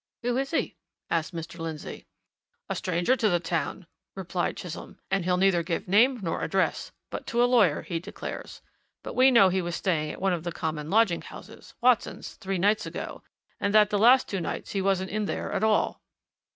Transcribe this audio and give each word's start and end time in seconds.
"Who 0.23 0.35
is 0.39 0.49
he?" 0.49 0.77
asked 1.11 1.31
Mr. 1.35 1.59
Lindsey. 1.59 2.07
"A 2.67 2.75
stranger 2.75 3.15
to 3.15 3.29
the 3.29 3.39
town," 3.39 3.85
replied 4.15 4.57
Chisholm. 4.57 4.97
"And 5.11 5.25
he'll 5.25 5.37
neither 5.37 5.61
give 5.61 5.87
name 5.87 6.21
nor 6.23 6.41
address 6.43 6.91
but 7.11 7.27
to 7.27 7.43
a 7.43 7.45
lawyer, 7.45 7.83
he 7.83 7.99
declares. 7.99 8.63
But 9.03 9.13
we 9.13 9.29
know 9.29 9.49
he 9.49 9.61
was 9.61 9.75
staying 9.75 10.09
at 10.09 10.19
one 10.19 10.33
of 10.33 10.41
the 10.43 10.51
common 10.51 10.89
lodging 10.89 11.21
houses 11.21 11.75
Watson's 11.81 12.33
three 12.37 12.57
nights 12.57 12.87
ago, 12.87 13.21
and 13.59 13.75
that 13.75 13.91
the 13.91 13.99
last 13.99 14.27
two 14.27 14.41
nights 14.41 14.71
he 14.71 14.81
wasn't 14.81 15.11
in 15.11 15.25
there 15.25 15.51
at 15.51 15.63
all." 15.63 16.01